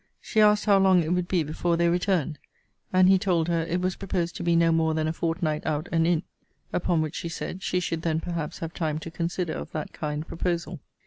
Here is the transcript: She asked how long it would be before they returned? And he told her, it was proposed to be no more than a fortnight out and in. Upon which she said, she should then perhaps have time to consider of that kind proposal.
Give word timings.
She 0.19 0.41
asked 0.41 0.65
how 0.65 0.79
long 0.79 1.03
it 1.03 1.13
would 1.13 1.27
be 1.27 1.43
before 1.43 1.77
they 1.77 1.87
returned? 1.87 2.39
And 2.91 3.07
he 3.07 3.19
told 3.19 3.47
her, 3.49 3.61
it 3.61 3.81
was 3.81 3.95
proposed 3.95 4.35
to 4.37 4.43
be 4.43 4.55
no 4.55 4.71
more 4.71 4.95
than 4.95 5.07
a 5.07 5.13
fortnight 5.13 5.63
out 5.63 5.87
and 5.91 6.07
in. 6.07 6.23
Upon 6.73 7.03
which 7.03 7.13
she 7.13 7.29
said, 7.29 7.61
she 7.61 7.79
should 7.79 8.01
then 8.01 8.19
perhaps 8.19 8.57
have 8.65 8.73
time 8.73 8.97
to 8.97 9.11
consider 9.11 9.53
of 9.53 9.71
that 9.73 9.93
kind 9.93 10.25
proposal. 10.27 10.79